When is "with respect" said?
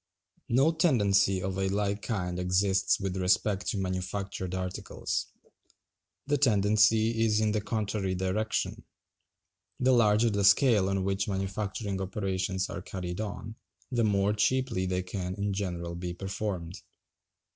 2.99-3.67